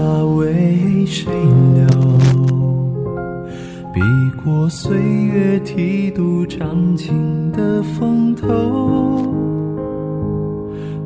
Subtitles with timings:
[0.00, 1.30] 他为谁
[1.74, 1.86] 流，
[3.92, 4.00] 避
[4.42, 8.48] 过岁月剃度长青的风头。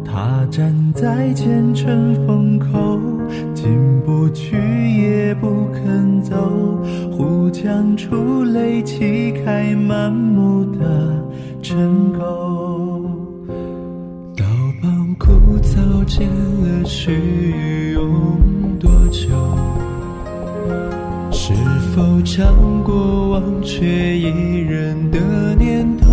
[0.04, 3.00] 他站在前尘风口，
[3.52, 3.66] 进
[4.06, 6.36] 不去也不肯走，
[7.10, 11.20] 忽将出泪泣开满目的
[11.60, 12.93] 尘垢。
[15.18, 19.28] 枯草见了须用多久？
[21.30, 21.52] 是
[21.94, 26.10] 否尝过忘却一人的念头？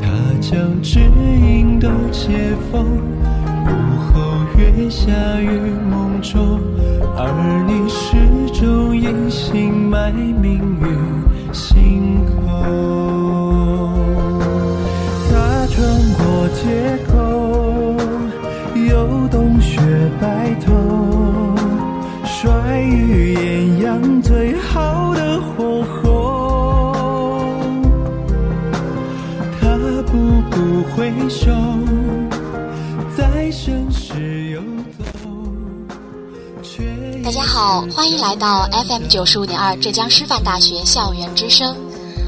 [0.00, 0.08] 他
[0.40, 2.30] 将指引都解
[2.70, 2.84] 封，
[3.66, 3.68] 午
[4.12, 4.20] 后
[4.58, 5.48] 月下于
[5.90, 6.60] 梦中，
[7.16, 8.16] 而你始
[8.58, 13.19] 终隐姓埋名于心口。
[31.30, 31.52] 步回首，
[33.16, 34.60] 在盛世游
[34.98, 35.04] 走。
[37.22, 41.76] 大家好，欢迎来到 FM 九十五点二浙江师范大学校园之声，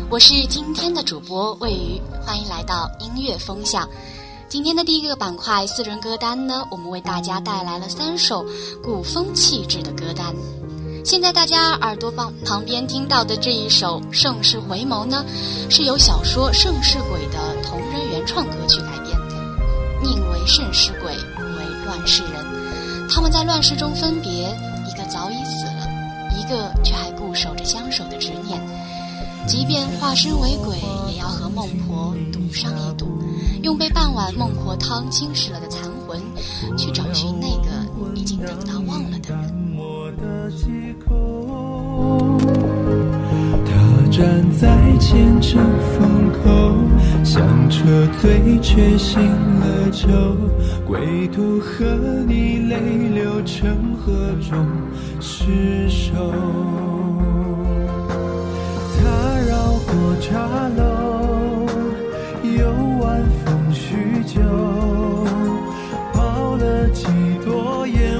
[0.08, 3.88] 我是今天的主播魏瑜，欢迎来到音乐风向。
[4.48, 8.46] 今天的第一个板块四人歌单呢，我们为大家带来了三首
[8.84, 10.32] 古风气质的歌单。
[11.04, 15.24] 现在大家耳朵旁旁边听到的这一首《盛世回眸》呢，
[15.68, 17.81] 是由小说《盛世鬼》的同
[18.22, 19.18] 原创歌曲改编。
[20.00, 22.34] 宁为盛世鬼，不为乱世人。
[23.10, 24.56] 他们在乱世中分别，
[24.86, 25.88] 一个早已死了，
[26.38, 28.60] 一个却还固守着相守的执念。
[29.44, 30.78] 即便化身为鬼，
[31.10, 33.08] 也要和孟婆赌上一赌，
[33.64, 36.22] 用被半碗孟婆汤侵蚀了的残魂，
[36.78, 37.72] 去找寻那个
[38.14, 39.76] 已经等到忘了的人。
[43.66, 43.72] 他
[44.12, 45.58] 站在前尘
[45.98, 46.91] 风口，
[47.32, 47.80] 香彻
[48.20, 49.22] 醉却醒
[49.58, 50.06] 了酒，
[50.84, 51.86] 归途和
[52.26, 52.78] 你泪
[53.14, 54.12] 流成河
[54.46, 54.66] 中
[55.18, 56.12] 失守。
[58.98, 59.00] 他
[59.48, 61.66] 绕过茶楼，
[62.54, 64.42] 又晚风叙旧，
[66.12, 67.06] 泡了几
[67.42, 68.11] 朵烟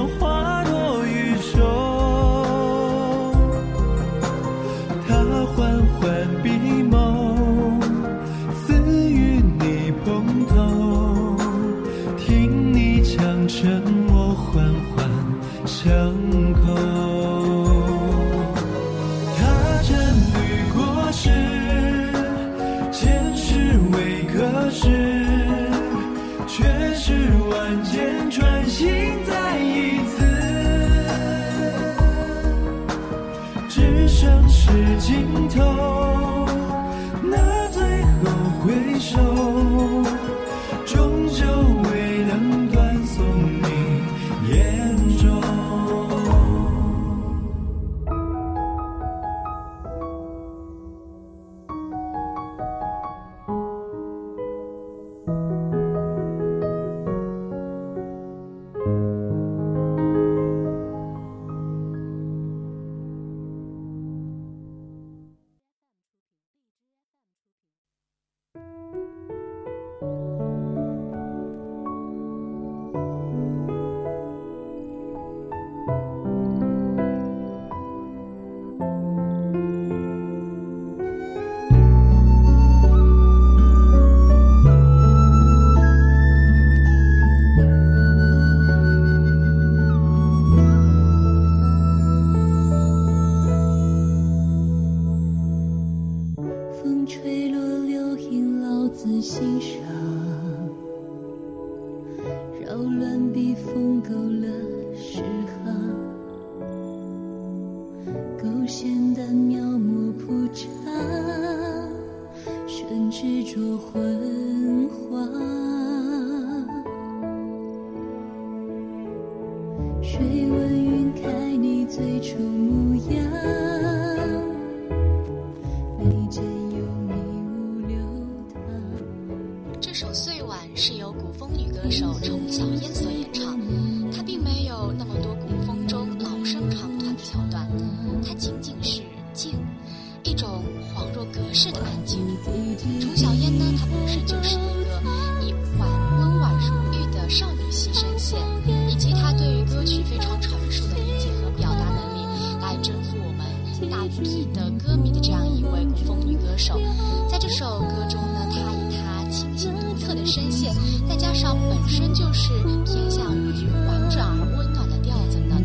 [161.07, 162.51] 再加上本身就是
[162.85, 165.55] 偏向于婉转而温暖的调子呢，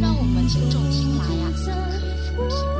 [0.00, 2.77] 让我们听众听来呀，似乎可以抚平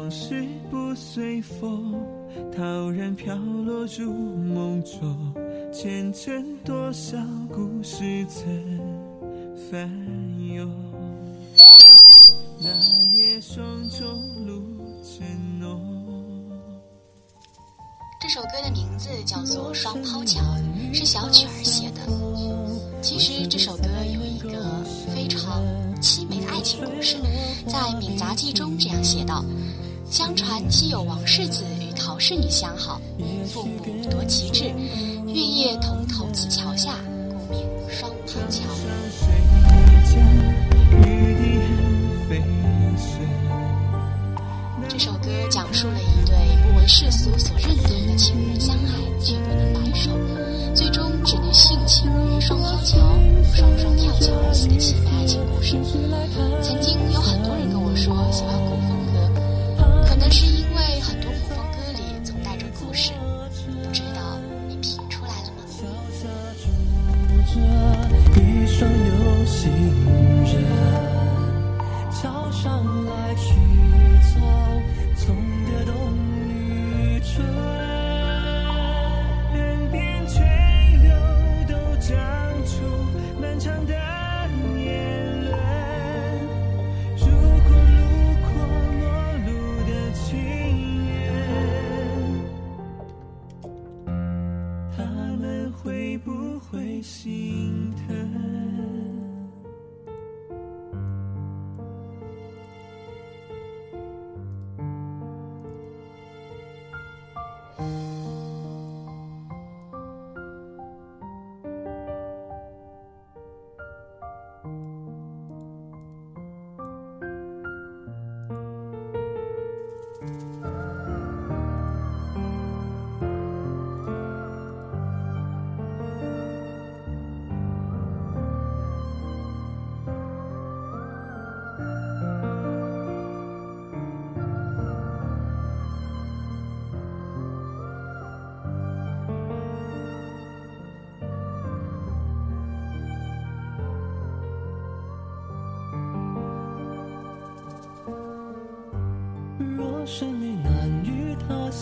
[0.00, 1.92] 往事不随风，
[2.56, 5.34] 陶然飘落入梦中。
[5.72, 7.18] 前尘多少
[7.52, 8.46] 故事曾
[9.68, 9.90] 翻
[10.38, 10.70] 涌，
[12.60, 12.68] 那
[13.12, 14.06] 夜霜中
[14.46, 14.62] 露
[15.02, 15.82] 正浓。
[18.20, 20.40] 这首歌的名字叫做《双抛桥》，
[20.94, 22.02] 是小曲儿写的。
[23.02, 23.88] 其实这首歌
[30.58, 33.00] 相传昔有王世子与陶氏女相好，
[33.46, 33.78] 父母
[34.10, 34.64] 多奇志，
[35.28, 36.96] 月夜同投此桥下，
[37.28, 38.64] 故名双抛桥。
[44.88, 46.34] 这首歌讲述了一对
[46.64, 50.10] 不为世俗所认同的情人相爱却不能白首，
[50.74, 52.98] 最终只能殉情于双抛桥，
[53.54, 55.76] 双双跳桥而死的凄美爱情故事。
[56.60, 56.97] 曾经
[69.66, 69.97] 有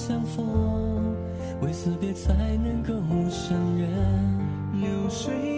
[0.06, 1.16] 相逢，
[1.60, 2.94] 为死别才能够
[3.28, 3.90] 相认。
[4.80, 5.55] 流水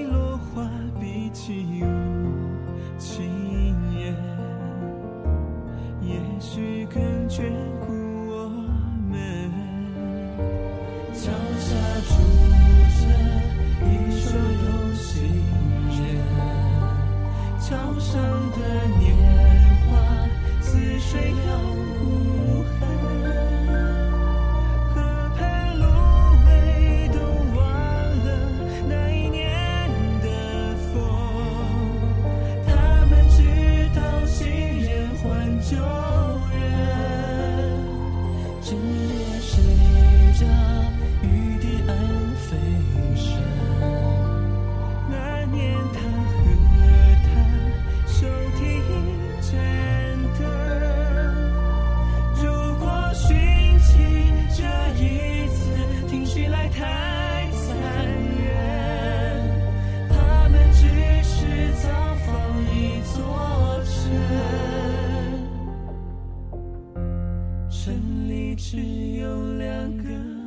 [68.67, 68.77] 只
[69.17, 70.43] 有两个人。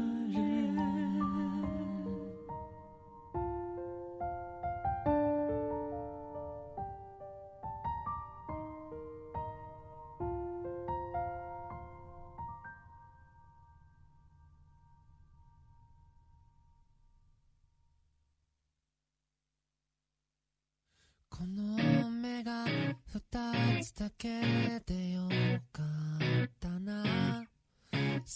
[21.29, 22.65] この目が
[23.12, 24.50] 二つだけ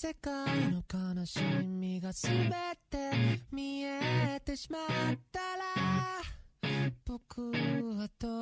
[0.05, 0.33] 世界
[0.71, 2.35] の悲しみがすべ
[2.90, 5.64] て見えてしまったら
[7.05, 8.38] 僕はど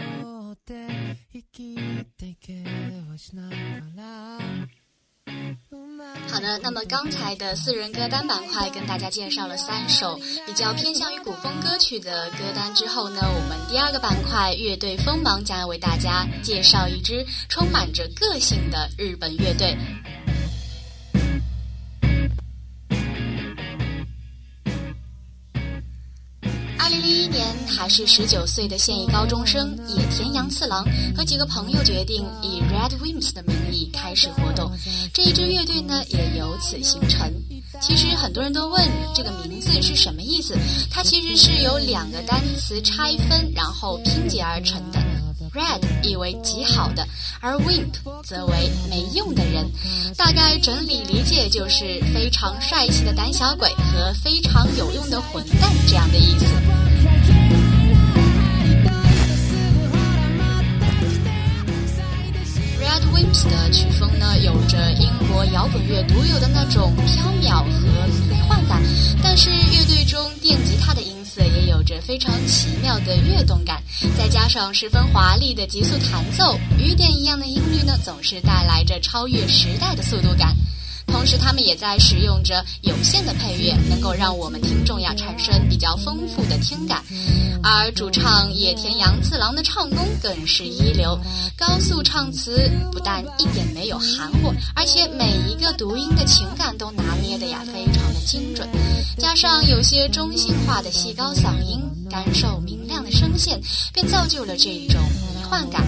[0.50, 0.86] うって
[1.32, 1.76] 生き
[2.16, 2.64] ていけ
[3.10, 3.56] はしないか
[3.96, 4.38] ら
[6.30, 19.76] 好的，那么刚才的四人歌单板块跟大家介绍了三首比较偏向于古风歌曲的歌单之后呢，我们第二个板块乐队锋芒将要为大家介绍一支充满着个性的日本乐队。
[27.93, 30.83] 是十九岁的现役高中生野田洋次郎
[31.15, 34.71] 和几个朋友决定以 Red Wimps 的名义开始活动，
[35.13, 37.31] 这一支乐队呢也由此形成。
[37.79, 38.83] 其实很多人都问
[39.13, 40.57] 这个名字是什么意思，
[40.89, 44.99] 它其实是由两个单词拆分然后拼接而成的。
[45.53, 47.07] Red 意为极好的，
[47.41, 49.69] 而 Wimp 则为没用的人。
[50.17, 56.82] 大概整理理解就是非常帅气的胆小鬼和非常有用的混蛋这样的意思。
[63.49, 68.81] 的曲风呢，有着英国摇滚乐独有的那种飘渺和迷幻感，
[69.21, 73.81] 但是乐队中电吉他的音色也有着非常奇妙的跃动感，
[74.17, 80.55] 再加上十分华丽的急速弹奏，雨点一样的音律呢，总是带来着超越时代的速度感。
[81.23, 87.01] 同时，他们也在使用着有限的配乐，能够让我们听众呀产生比较丰富的听感。
[87.63, 91.17] 而主唱野田洋次郎的唱功更是一流，
[91.57, 98.67] 高速唱词不但一点没有含糊，而且每一个读音的情感都拿捏的呀非常的精准，
[99.17, 103.61] 加上有些中性化的细高嗓音，感受明亮的声线，
[103.93, 104.99] 便造就了这种
[105.37, 105.81] 迷幻感。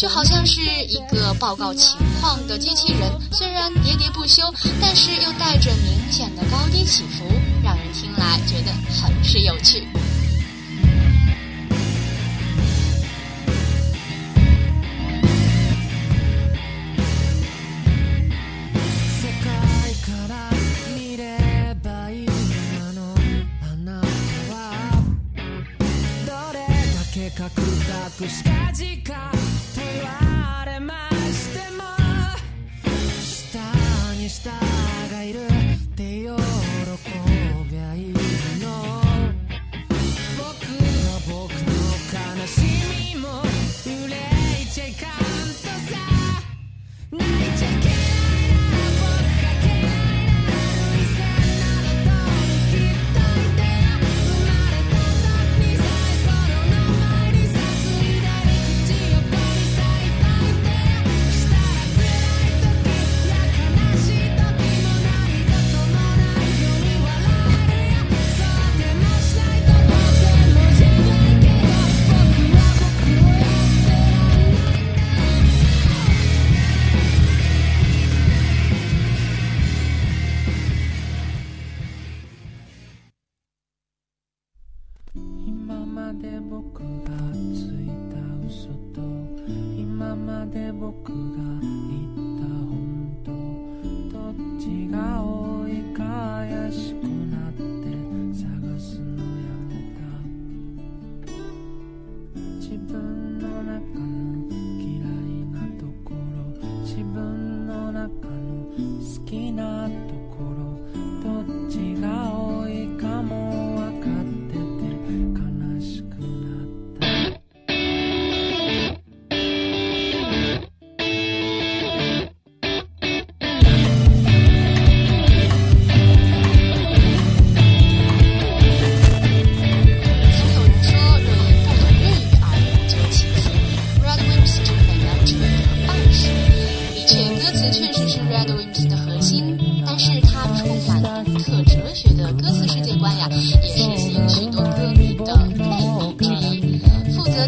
[0.00, 4.42] 就好像是一个报告情况的机器人，虽然喋喋不休，
[4.80, 7.22] 但是又带着明显的高低起伏，
[7.62, 9.86] 让人听来觉得很是有趣。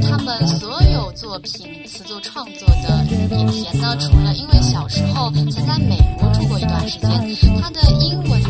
[0.00, 7.10] 他们所有作品词作创作的野田呢除了因为小时候曾在美国住过一段时间
[7.60, 8.41] 他的英文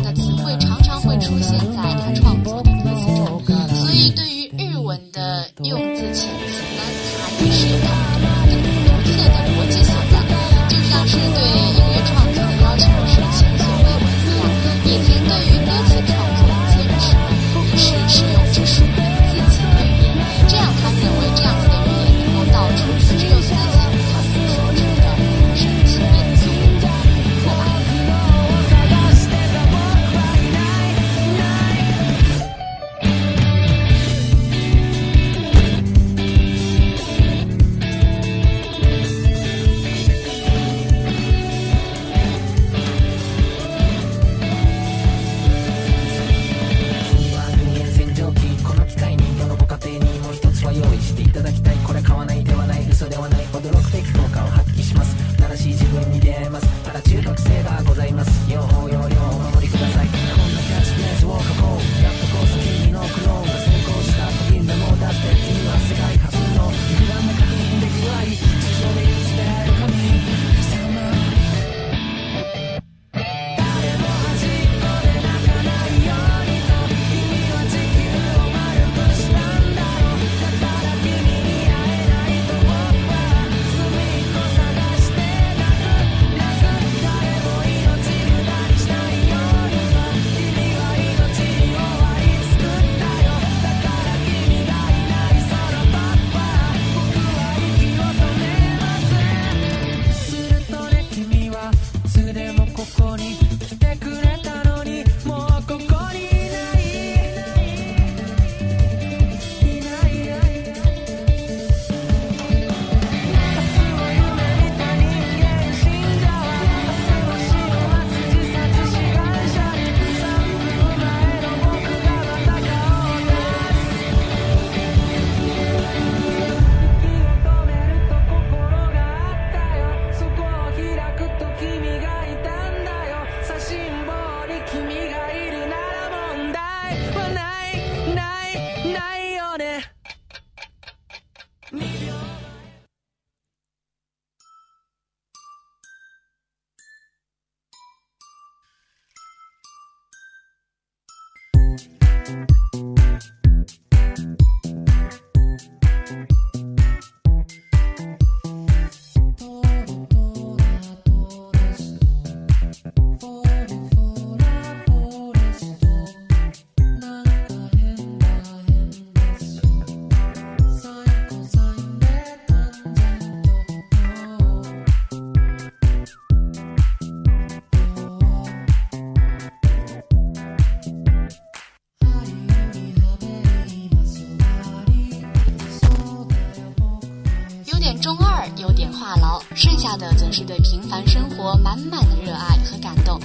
[191.43, 193.19] 我满满的热爱和感动。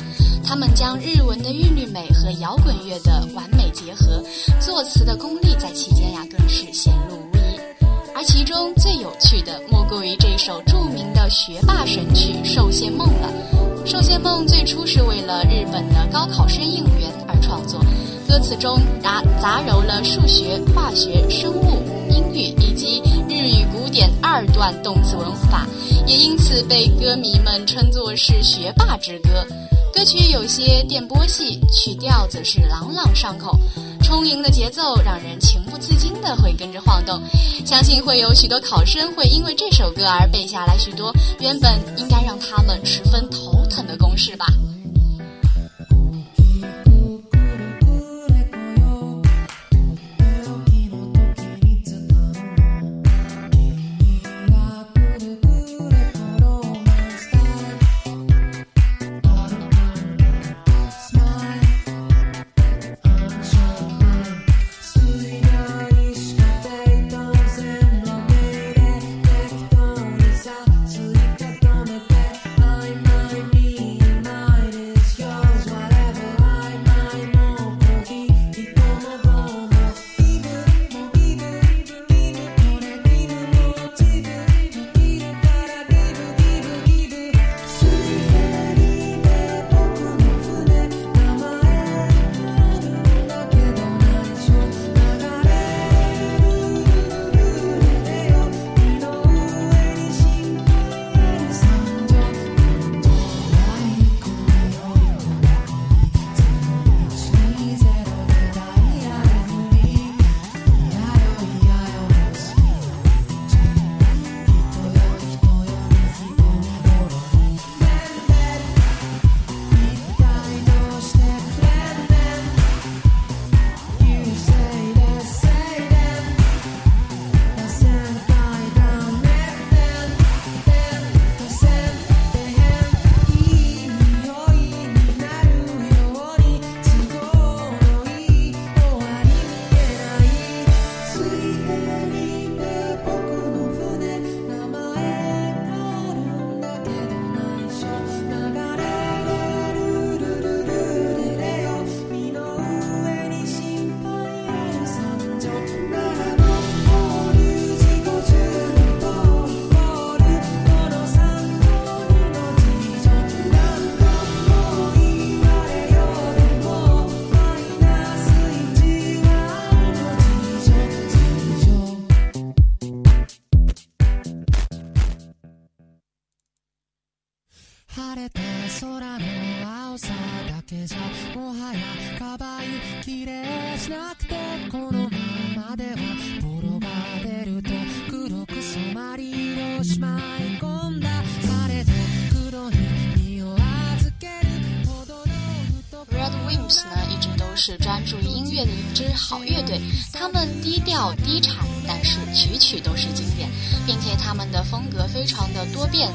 [0.49, 4.23] 他们将日文的韵律美和摇滚乐的完美结合
[4.59, 7.61] 作词的功力在期间呀更是显露无遗
[8.15, 13.31] 而其中最有趣的莫过于这首著名的学霸神曲寿仙梦了
[13.85, 17.81] 寿仙梦最初是为了日本的高考生应援而创作。
[18.27, 23.03] 歌词中杂杂糅了数学化学生物英语以及
[23.88, 25.66] 点二段动词文法
[26.07, 29.46] 也因此被歌迷们称作是学霸之歌。
[29.92, 33.59] 歌曲有些电波戏曲调则是朗朗上口
[34.03, 37.20] 充盈的节奏让人情不自禁的会跟着晃动。
[37.64, 44.46] 相信会有许多考生会因为这首歌而背下来许多原本应该让他们十分头疼的公式吧。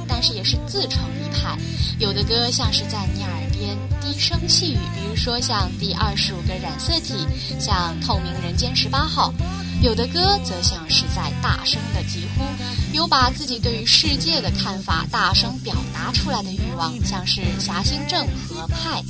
[0.08, 1.58] 但是也是自成一派。
[2.00, 7.14] 有的歌像是在你耳边低声细语，比如说像《第二十五个染色体》，
[7.60, 9.32] 像《透明人间十八号》；
[9.84, 12.44] 有的歌则像是在大声的疾呼，
[12.96, 19.02] 有把自己对于世界的看法大声表达出来的欲望，像是侠心症和派。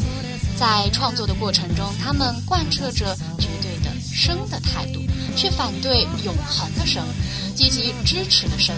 [0.56, 5.02] 在创作的过程中，他们贯彻着绝对的生的态度，
[5.36, 7.04] 却反对永恒的生，
[7.56, 8.76] 积极支持的生，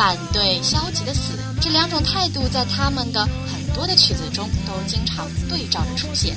[0.00, 1.34] 反对消极的死。
[1.60, 6.34] 这两种态度在他们的很多的曲子中都经常对照着出现。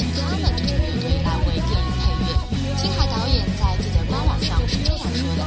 [0.00, 2.32] 请他们这支乐队来为电影配乐，
[2.80, 5.44] 新海导演在自己的官网上是这样说的：“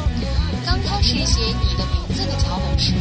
[0.64, 2.94] 刚开始写你的名字的脚本时，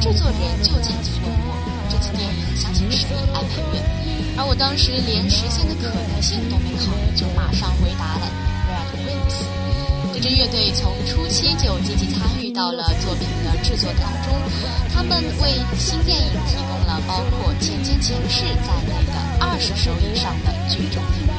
[0.00, 1.50] 制作人就曾经问我，
[1.90, 3.82] 这次电影想请谁来配乐，
[4.38, 8.30] 而我当时连实现的可能性都没考虑，就马上回答了
[8.70, 9.50] Red Wimps。
[10.14, 14.30] 这支乐队从初期就积极参与到了作品的制作当中，
[14.94, 21.29] 他们为新电影提供了包括《前前前世》在内的二十首以上的剧中音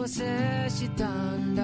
[0.02, 0.24] わせ
[0.68, 1.62] したんだ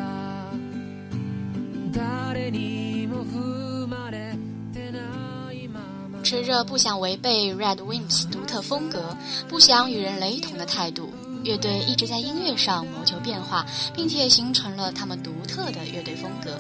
[1.93, 4.35] 誰にも踏まれ
[4.73, 9.17] てないまま持着不想违背 Red Wimps 独特风格，
[9.49, 11.13] 不想与人雷同的态度，
[11.45, 16.59] 乐队一直在音乐上谋求变化，并且形成了他们独特的乐队风格。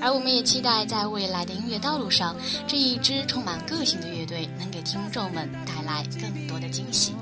[0.00, 2.34] 而我们也期待在未来的音乐道路上，
[2.66, 7.12] 这一支充满个性的乐队能给听众们带来更多的惊喜。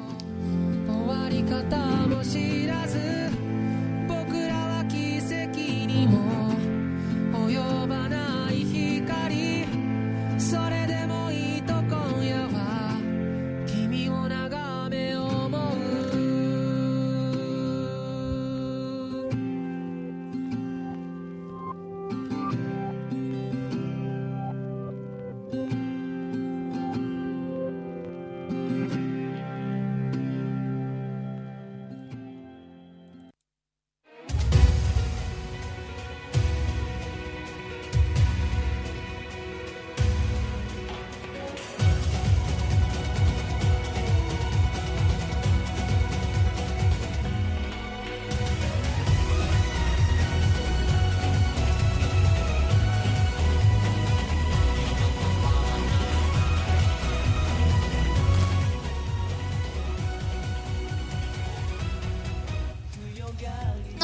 [5.93, 6.22] mm-hmm.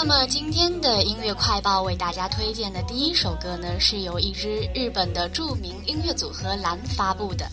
[0.10, 7.48] 那么今天的音乐快报为大家推荐的第一首歌呢，是由一支日本的著名音乐组合蓝发布的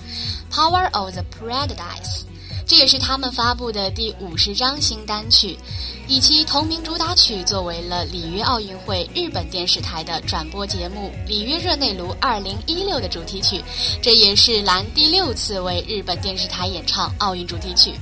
[0.51, 1.69] 《Power of the Paradise》，
[2.67, 5.59] 这也是他们发布的第五十张新单曲，
[6.09, 12.65] 以其同名主打曲作为了里约奥运会日本电视台的转播节目《里约热内卢2016》
[13.03, 13.63] 的主题曲，
[14.01, 17.93] 这也是蓝第六次为日本电视台演唱奥运主题曲。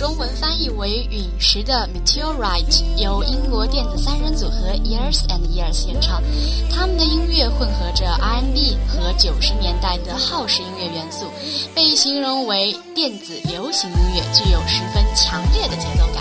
[0.00, 6.22] 中文翻译为《陨石》的《Meteorite》由英国电子三人组合 Years and Years 演唱，
[6.70, 11.26] 他们的音乐混合着 R&B 和九十年代的耗时音乐元素，
[11.74, 16.19] 被形容为电子流行音乐，具有十分强烈的节奏感。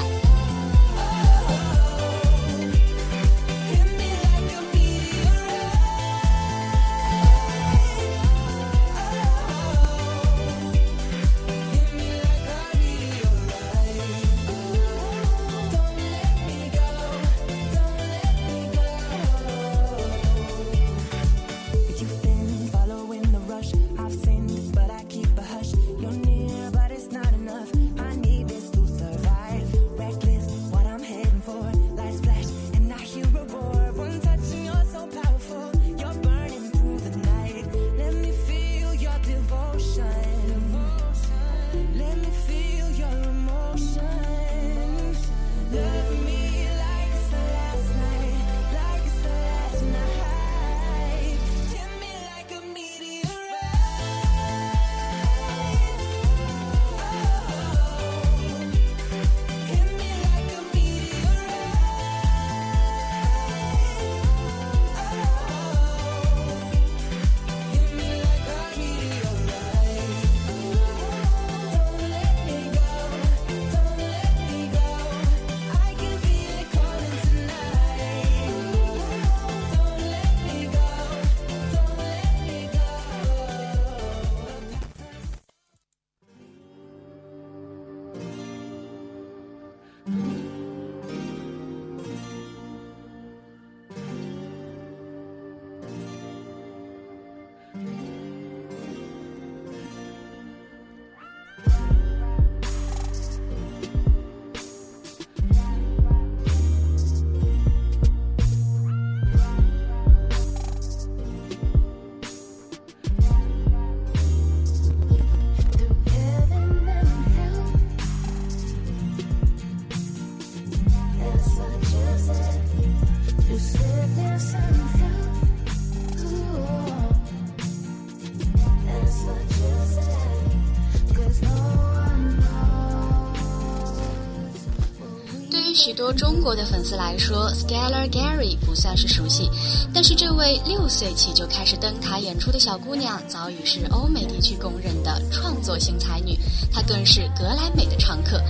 [135.51, 139.49] 对于许多中国的粉丝来说，Skeeler Gary 不算是熟悉，
[139.93, 146.37] 但是这位六岁起就开始登台演出的小姑娘早已是欧美地区公认的创作型才女，
[146.71, 148.41] 她更是格莱美的常客。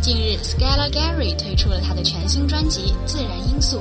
[0.00, 3.78] 近日，Skeeler Gary 推出了她的全新专辑《自然因素》。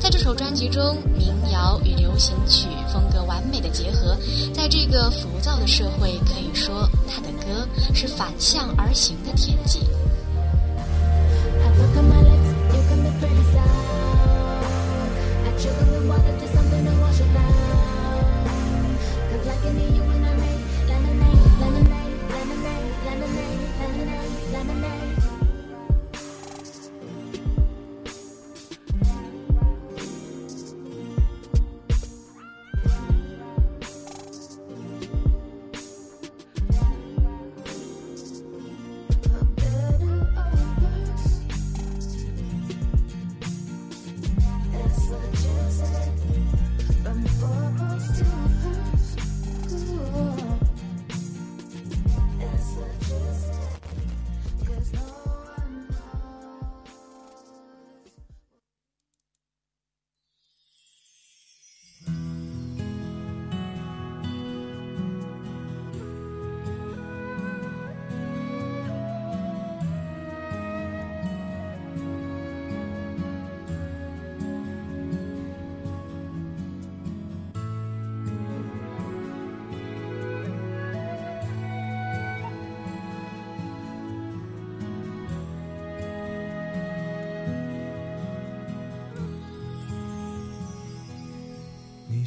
[0.00, 4.16] 在这首专辑中，民谣与流行曲风格完美的结合，
[4.54, 9.80] 在这个浮躁的社会，可以说他的歌是反向而行的天际。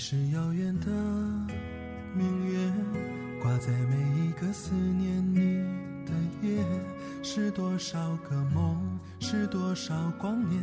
[0.06, 0.92] 是遥远的
[2.14, 2.60] 明月，
[3.42, 5.64] 挂在每一个思念你
[6.06, 6.62] 的夜。
[7.24, 10.62] 是多少个梦，是多少光年，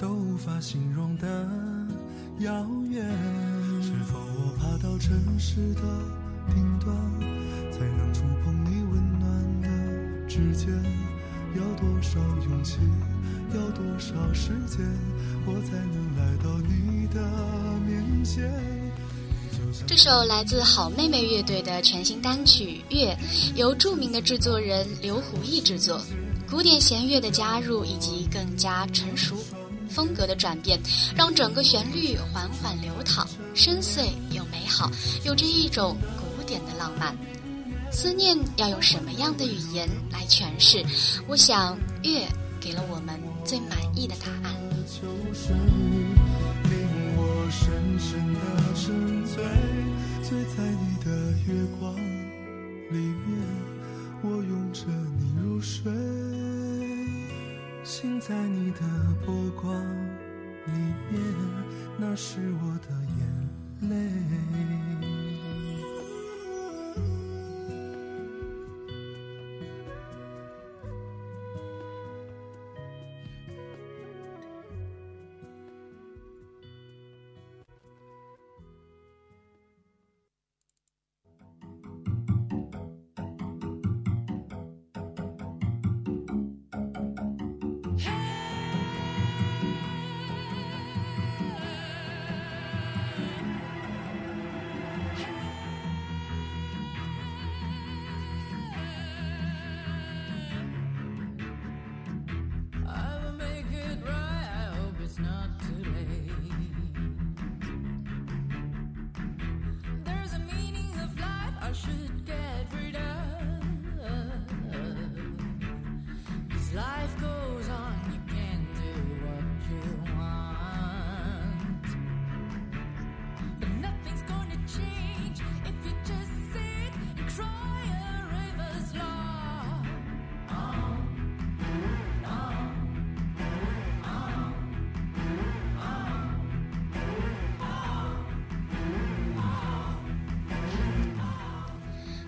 [0.00, 1.48] 都无法形容的
[2.40, 3.08] 遥远。
[3.80, 5.82] 是否我爬到城市的
[6.52, 6.92] 顶端，
[7.70, 10.68] 才能触碰你温暖的指尖？
[11.54, 12.80] 要多少勇气，
[13.54, 14.84] 要多少时间，
[15.46, 17.20] 我才能来到你的
[17.86, 18.71] 面前？
[19.86, 23.16] 这首来自好妹妹乐队的全新单曲《月》，
[23.56, 26.00] 由著名的制作人刘胡毅制作。
[26.50, 29.36] 古典弦乐的加入以及更加成熟
[29.88, 30.78] 风格的转变，
[31.16, 34.90] 让整个旋律缓缓流淌，深邃又美好，
[35.24, 37.16] 有着一种古典的浪漫。
[37.90, 40.84] 思念要用什么样的语言来诠释？
[41.26, 42.26] 我想，月
[42.60, 44.54] 给了我们最满意的答案。
[47.98, 48.40] 深深的
[48.74, 49.44] 沉醉，
[50.22, 51.10] 醉在你的
[51.46, 51.94] 月光
[52.90, 53.38] 里面，
[54.22, 54.86] 我拥着
[55.18, 55.92] 你入睡，
[57.84, 58.80] 醒在你的
[59.26, 59.74] 波光
[60.66, 60.72] 里
[61.10, 61.22] 面，
[61.98, 62.88] 那是我的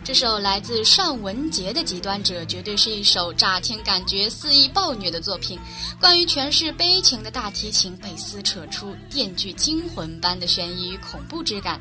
[0.04, 5.58] 这首来自尚雯婕的《极端者》绝对是一首乍听感觉肆意暴虐的作品。
[5.98, 11.80] 关于诠释悲情的大提琴被撕扯出电锯惊魂般的悬疑与恐怖之感。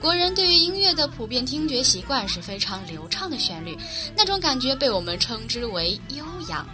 [0.00, 3.76] 国人对于音乐的普遍听觉习惯是非常流畅的旋律，
[4.16, 6.66] 那种感觉被我们称之为悠扬。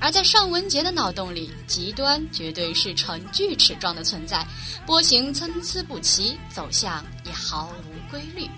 [0.00, 4.42] 而在尚雯婕的脑洞里，极端绝对是呈锯齿状的存在，
[4.86, 8.48] 波形参差不齐，走向也毫无规律。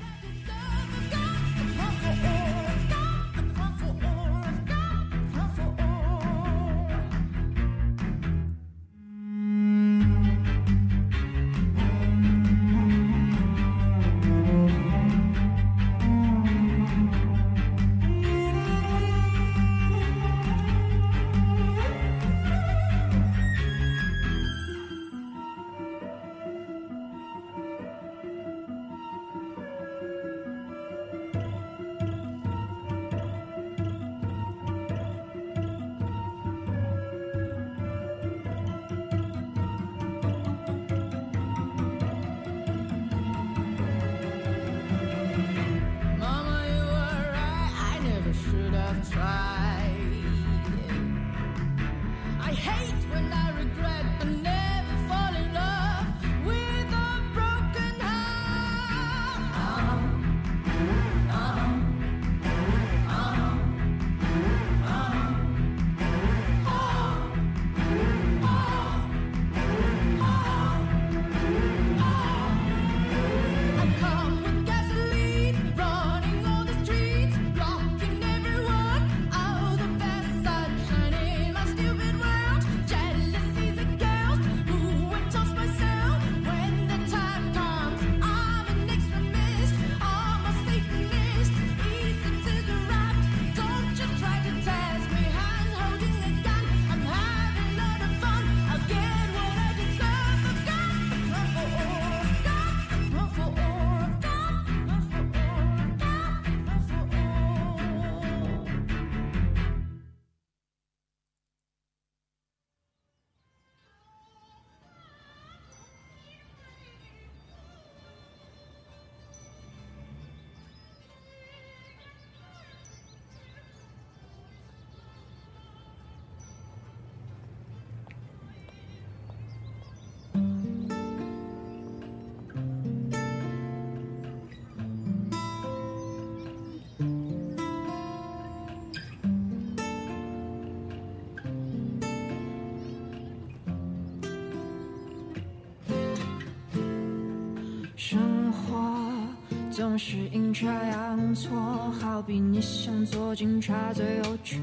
[149.73, 151.51] 总是阴差阳错，
[151.99, 154.61] 好比你想做警察，最后却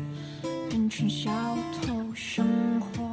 [0.69, 1.31] 变成小
[1.81, 2.05] 偷。
[2.13, 2.45] 生
[2.79, 3.03] 活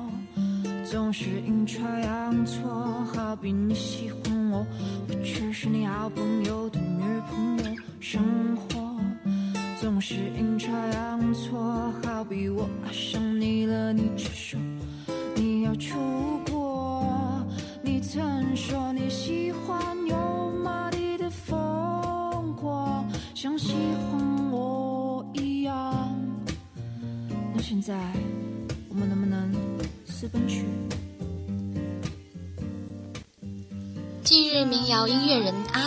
[0.85, 2.69] 总是阴差阳错，
[3.15, 4.67] 好比你喜欢我，
[5.09, 6.69] 我却是你好朋友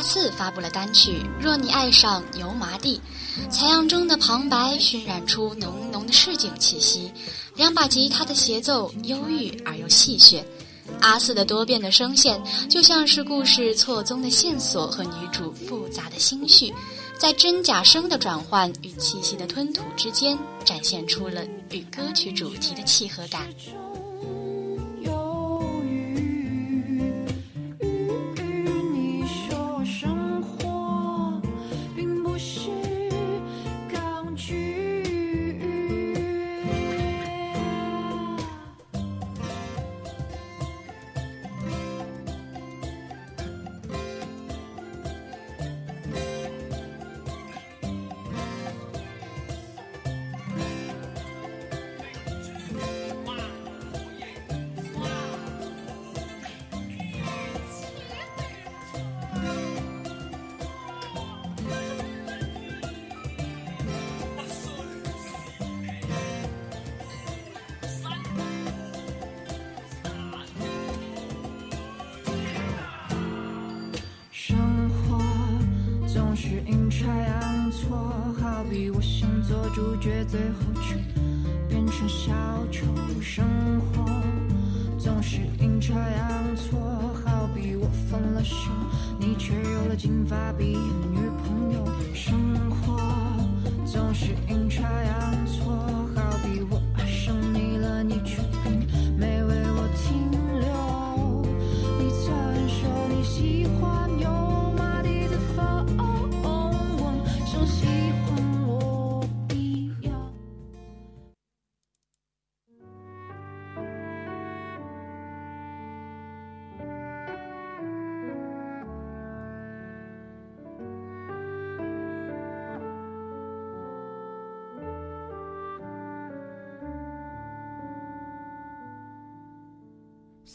[0.10, 3.00] 乐人阿四发布了单曲《若你爱上油麻地》，
[3.52, 7.12] 采样中的旁白渲染出浓浓的市井气息，
[7.56, 10.44] 两把吉他的协奏忧郁而又戏谑。
[11.00, 16.74] 阿四的多变的声线，就像是故事错综的线索和女主复杂的心绪，
[17.20, 20.36] 在真假声的转换与气息的吞吐之间，
[20.66, 23.48] 展现出了与歌曲主题的契合感。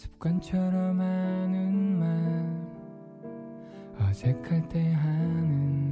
[0.04, 2.08] 습관처럼 하는 말
[4.10, 5.83] 어색할 때 하는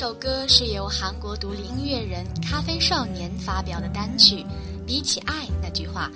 [0.00, 4.42] 首歌是由韩国独立音乐人咖啡少年发表的单曲。
[4.86, 6.10] 比起爱那句话，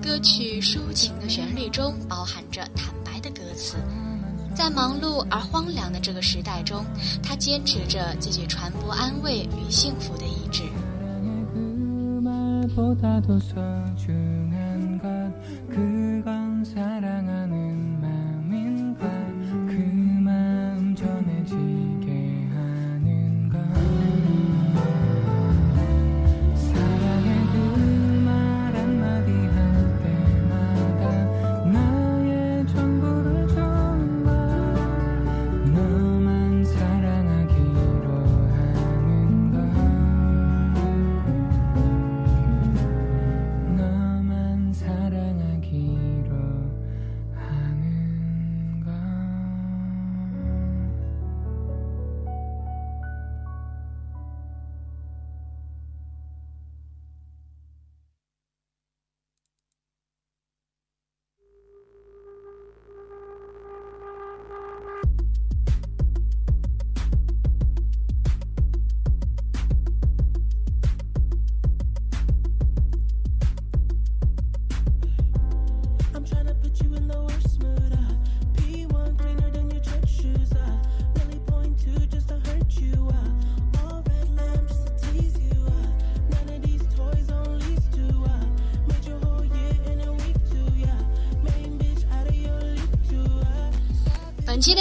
[0.00, 3.78] 歌曲抒情的旋律中包含着坦白的歌词。
[4.54, 6.84] 在忙碌而荒凉的这个时代中，
[7.20, 10.62] 他坚持着自己传播安慰与幸福的意志。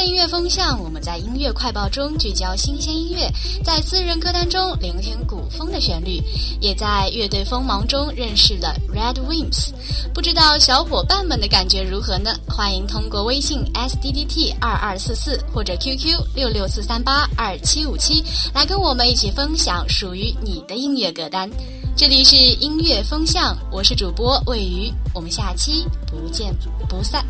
[0.05, 3.27] 音乐风向，我们在音乐快报中聚焦新鲜音乐，
[3.63, 6.21] 在私人歌单中聆听古风的旋律，
[6.61, 9.71] 也在乐队锋芒中认识了 Red Wimps。
[10.13, 12.35] 不知道小伙伴们的感觉如何呢？
[12.47, 21.49] 欢迎通过微信 s d d t 二二四四或者 QQ 六六四三八二七五七来跟我们一起分享属于你的音乐歌单。
[21.97, 26.55] 这里是音乐风向，我是主播魏瑜，我们下期不见
[26.87, 27.25] 不散。